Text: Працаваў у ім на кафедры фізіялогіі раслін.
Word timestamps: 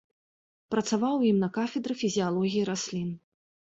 Працаваў 0.75 1.13
у 1.19 1.29
ім 1.31 1.37
на 1.43 1.51
кафедры 1.61 2.01
фізіялогіі 2.03 2.69
раслін. 2.75 3.09